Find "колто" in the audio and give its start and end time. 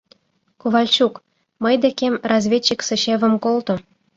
3.43-3.75